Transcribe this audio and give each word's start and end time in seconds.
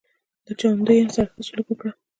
له 0.45 0.53
چاونډیانو 0.59 1.13
سره 1.15 1.27
ښه 1.33 1.41
سلوک 1.47 1.67
وکړه. 1.69 1.91